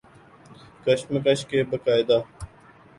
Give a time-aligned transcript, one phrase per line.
[0.85, 2.19] کشمش کے باقاعدہ